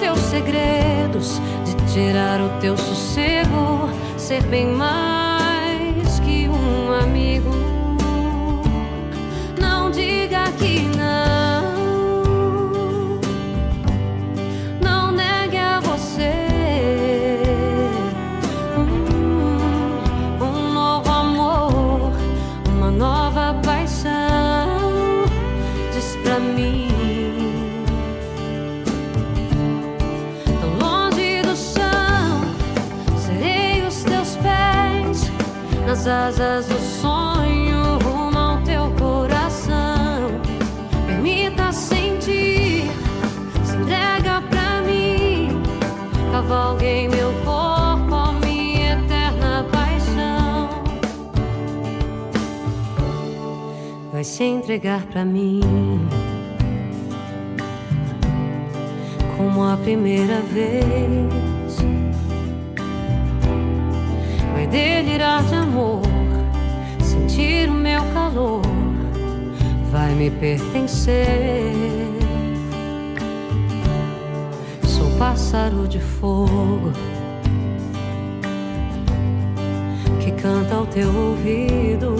[0.07, 7.66] teus segredos, de tirar o teu sossego, ser bem mais que um amigo.
[36.07, 40.31] Nas asas do sonho rumo ao teu coração.
[41.05, 42.89] Permita sentir,
[43.65, 45.61] se entrega pra mim.
[46.31, 50.69] Cavalgue em meu corpo a minha eterna paixão.
[54.13, 55.59] Vai se entregar pra mim.
[59.35, 61.47] Como a primeira vez
[64.69, 65.96] delirar de amor,
[69.91, 71.73] vai me pertencer.
[74.83, 76.91] Sou pássaro de fogo
[80.19, 82.15] que canta ao teu ouvido.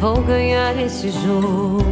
[0.00, 1.82] Vou ganhar esse jogo,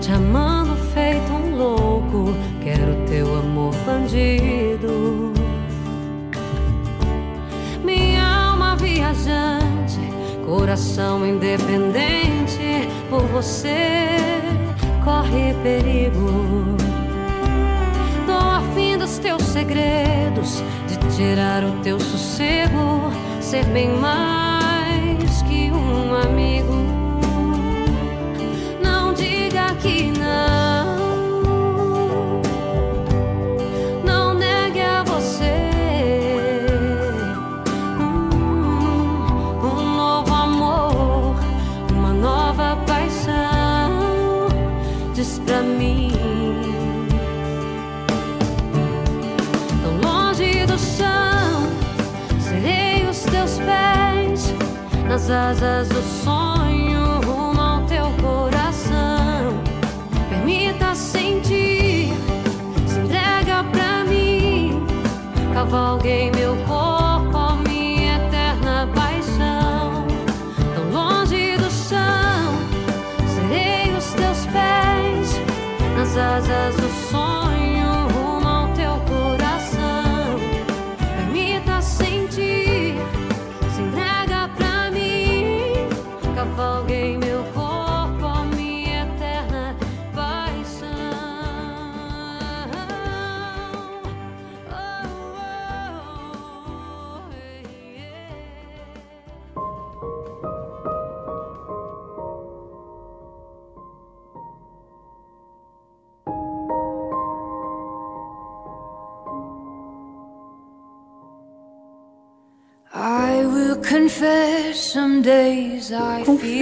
[0.00, 2.32] te amando feito um louco.
[2.62, 5.33] Quero teu amor bandido.
[10.44, 14.18] Coração independente, por você
[15.04, 16.76] corre perigo.
[18.26, 23.10] Tô afim dos teus segredos, de tirar o teu sossego,
[23.40, 26.63] ser bem mais que um amigo.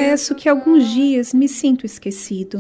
[0.03, 2.59] Confesso que alguns dias me sinto esquecido.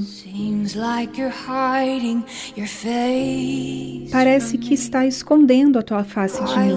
[4.10, 6.73] Parece que está escondendo a tua face de mim.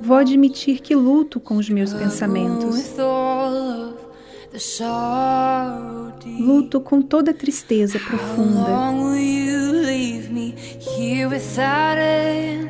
[0.00, 2.94] Vou admitir que luto com os meus pensamentos.
[6.38, 8.70] Luto com toda a tristeza profunda.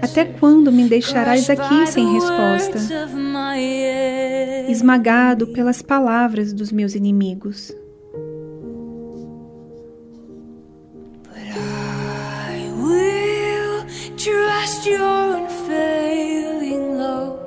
[0.03, 2.79] Até quando me deixarás aqui sem resposta,
[4.69, 7.73] esmagado pelas palavras dos meus inimigos?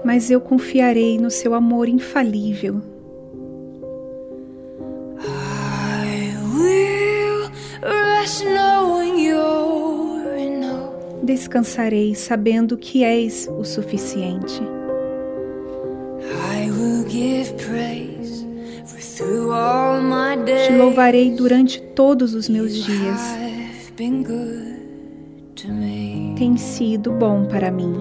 [0.03, 2.98] Mas eu confiarei no seu amor infalível.
[11.30, 14.60] Descansarei sabendo que és o suficiente.
[20.65, 23.22] Te louvarei durante todos os meus dias.
[26.35, 27.93] Tem sido bom para mim.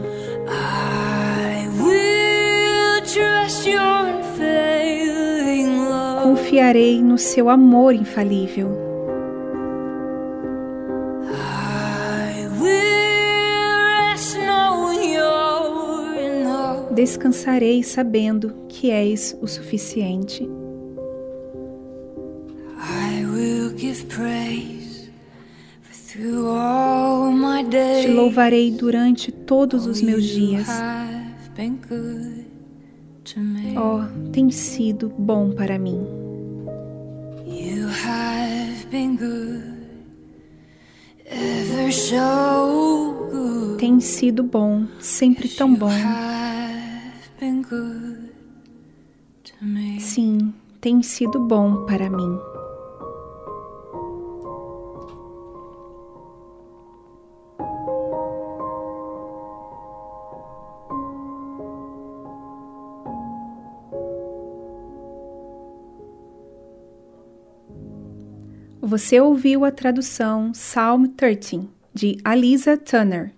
[6.23, 8.88] Confiarei no seu amor infalível.
[16.99, 20.51] Descansarei sabendo que és o suficiente.
[28.03, 30.67] Te louvarei durante todos os meus dias.
[33.77, 36.05] Oh, tem sido bom para mim.
[43.79, 45.93] Tem sido bom, sempre tão bom.
[50.01, 52.39] Sim, tem sido bom para mim.
[68.83, 73.38] Você ouviu a tradução Psalm 13 de Alisa Turner.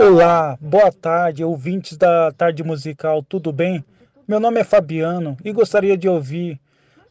[0.00, 3.84] Olá, boa tarde, ouvintes da Tarde Musical, tudo bem?
[4.28, 6.60] Meu nome é Fabiano e gostaria de ouvir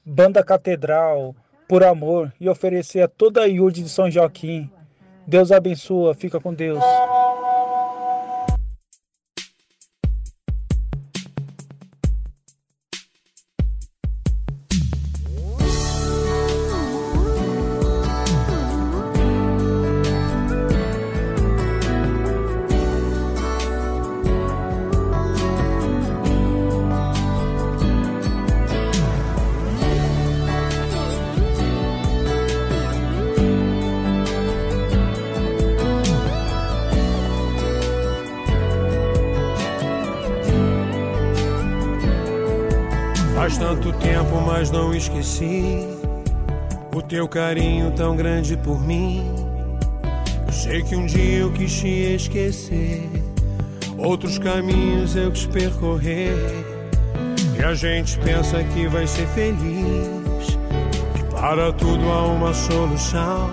[0.05, 1.35] Banda Catedral,
[1.68, 4.72] Por Amor e oferecer a toda a IURD de São Joaquim.
[5.27, 6.81] Deus abençoa, fica com Deus.
[46.93, 49.23] O teu carinho tão grande por mim.
[50.45, 53.07] Eu sei que um dia eu quis te esquecer,
[53.97, 56.34] outros caminhos eu quis percorrer.
[57.57, 60.57] E a gente pensa que vai ser feliz.
[61.19, 63.49] E para tudo há uma solução.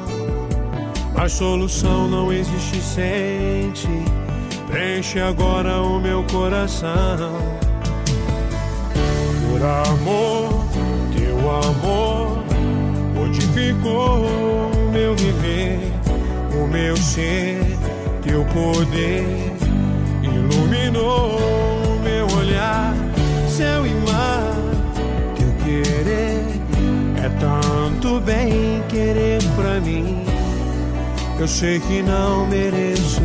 [1.15, 3.89] Mas solução não existe, sente.
[4.66, 7.40] Preenche agora o meu coração.
[9.51, 10.43] Por amor
[11.62, 12.39] amor
[13.14, 15.81] modificou o meu viver,
[16.60, 17.60] o meu ser,
[18.22, 19.55] teu poder
[20.22, 22.94] iluminou o meu olhar,
[23.48, 24.55] céu e mar,
[25.36, 26.44] teu querer
[27.24, 30.24] é tanto bem querer pra mim.
[31.39, 33.22] Eu sei que não mereço,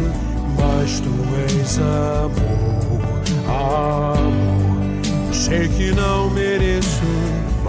[0.57, 1.11] mas tu
[1.53, 3.01] és amor,
[3.47, 5.33] amor.
[5.33, 7.03] Sei que não mereço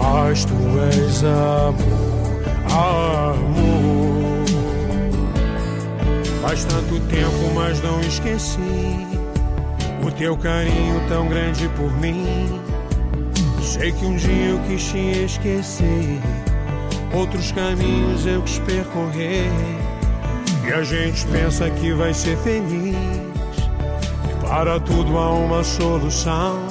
[0.01, 0.55] mas tu
[0.97, 2.41] és amor,
[2.71, 4.45] amor.
[6.41, 9.07] Faz tanto tempo, mas não esqueci
[10.03, 12.59] o teu carinho tão grande por mim.
[13.61, 16.19] Sei que um dia eu quis te esquecer,
[17.13, 19.49] outros caminhos eu quis percorrer.
[20.67, 22.95] E a gente pensa que vai ser feliz,
[24.29, 26.70] e para tudo há uma solução.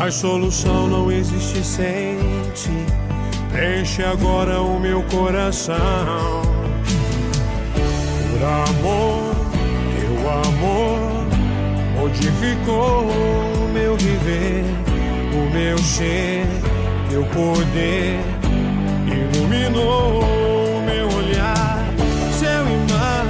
[0.00, 2.16] Mas solução não existe sem
[2.54, 2.86] ti.
[3.52, 6.40] Preenche agora o meu coração.
[7.74, 9.34] Por amor,
[10.00, 11.26] teu amor
[12.00, 14.64] modificou o meu viver,
[15.34, 16.46] o meu ser,
[17.10, 18.20] teu poder
[19.06, 21.84] iluminou o meu olhar,
[22.40, 23.26] e mar.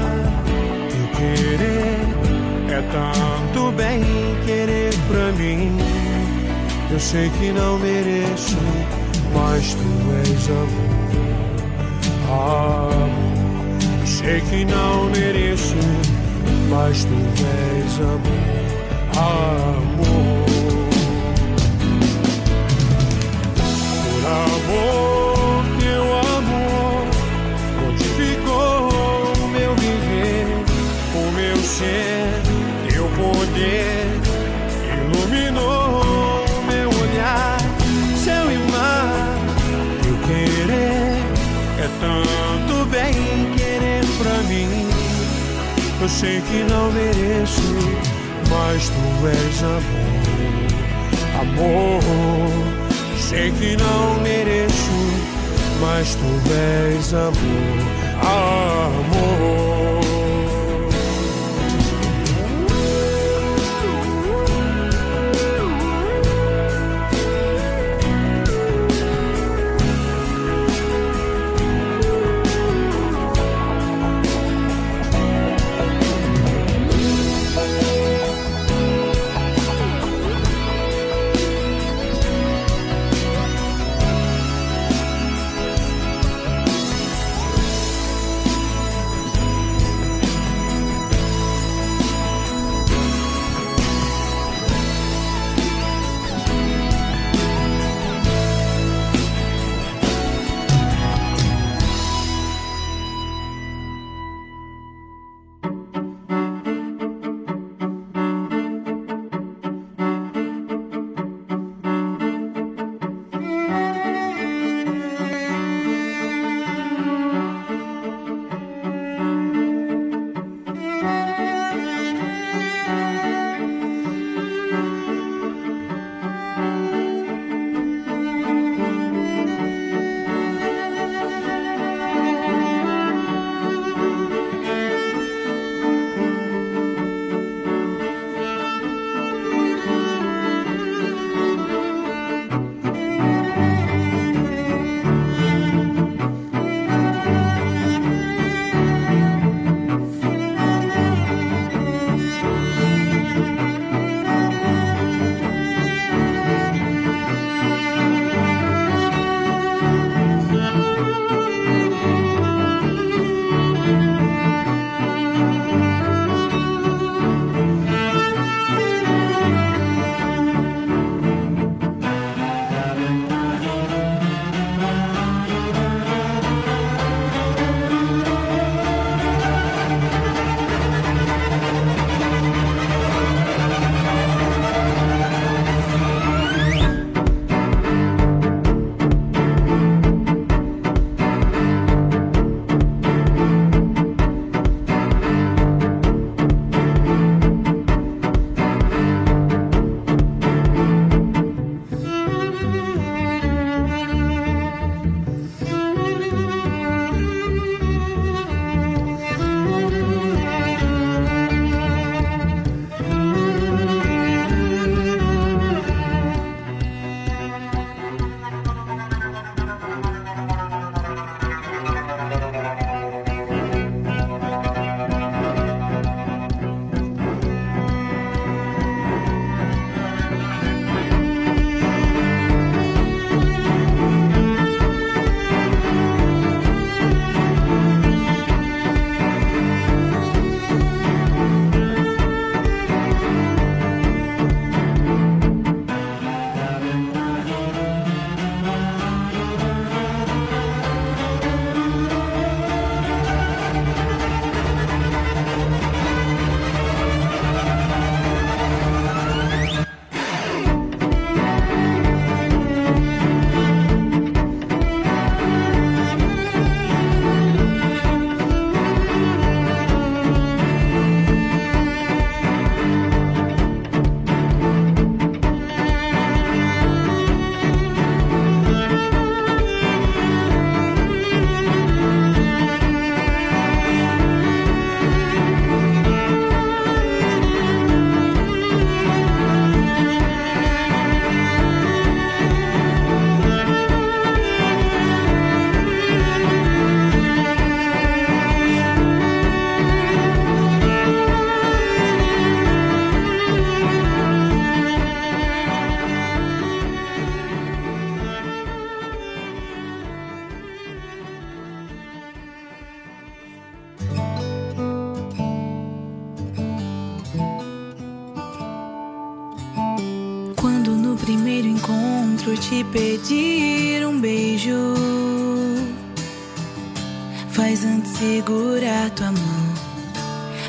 [0.88, 1.98] Teu querer
[2.68, 3.30] é tanto
[6.92, 8.56] Eu sei que não mereço,
[9.32, 9.86] mas tu
[10.26, 11.00] és amor.
[12.28, 13.20] Amor.
[14.04, 15.76] Sei que não mereço,
[16.68, 18.60] mas tu és amor.
[19.16, 20.10] Amor.
[24.02, 26.04] Por amor, teu
[26.36, 27.06] amor
[27.84, 28.88] modificou
[29.38, 30.46] o meu viver,
[31.14, 32.42] o meu ser,
[32.88, 34.10] teu poder
[42.01, 43.15] tanto bem
[43.57, 44.89] querer pra mim.
[46.01, 47.74] Eu sei que não mereço,
[48.48, 52.02] mas tu és amor, amor.
[53.19, 54.90] Sei que não mereço,
[55.81, 57.35] mas tu és amor,
[58.24, 60.30] amor.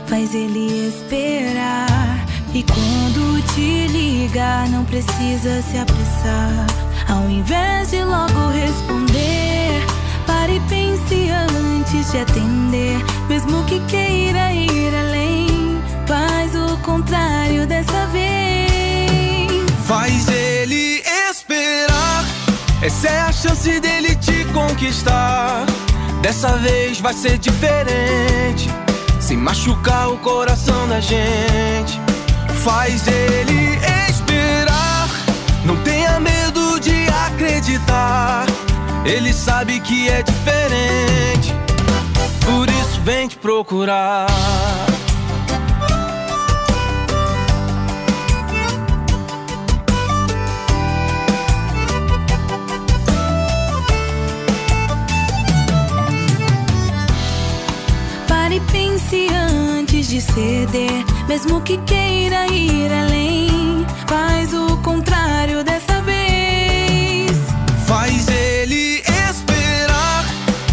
[0.08, 2.26] Faz ele esperar.
[2.54, 6.68] E quando te ligar, não precisa se apressar.
[7.10, 9.84] Ao invés de logo responder,
[10.26, 12.98] pare e pense antes de atender.
[13.28, 19.66] Mesmo que queira ir além, faz o contrário dessa vez.
[19.86, 22.26] Faz ele esperar.
[22.82, 25.66] Essa é a chance dele te conquistar.
[26.22, 28.70] Dessa vez vai ser diferente.
[29.20, 32.00] Sem machucar o coração da gente.
[32.64, 33.80] Faz ele
[34.10, 35.10] esperar.
[35.66, 38.46] Não tenha medo de acreditar.
[39.04, 41.56] Ele sabe que é diferente.
[42.46, 44.28] Por isso vem te procurar.
[60.12, 61.06] De ceder.
[61.26, 67.32] Mesmo que queira ir além, faz o contrário dessa vez.
[67.88, 70.26] Faz ele esperar.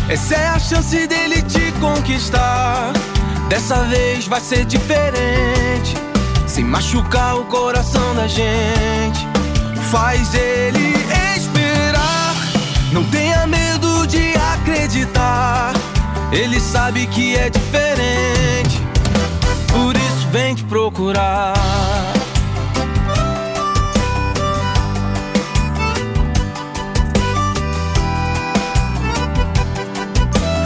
[0.08, 2.92] Essa é a chance dele te conquistar.
[3.48, 5.94] Dessa vez vai ser diferente.
[6.48, 9.24] Sem machucar o coração da gente.
[9.88, 10.94] Faz ele
[11.36, 12.34] esperar.
[12.90, 15.74] Não tenha medo de acreditar.
[16.32, 18.67] Ele sabe que é diferente.
[19.72, 21.54] Por isso vem te procurar.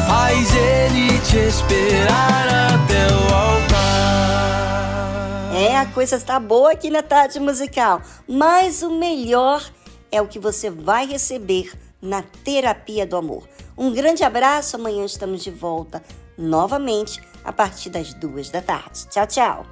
[0.06, 3.82] Faz ele te esperar até o altar.
[5.54, 9.62] É, a coisa está boa aqui na tarde musical, mas o melhor
[10.10, 13.48] é o que você vai receber na terapia do amor.
[13.76, 16.02] Um grande abraço, amanhã estamos de volta
[16.36, 19.06] novamente a partir das duas da tarde.
[19.10, 19.71] Tchau, tchau.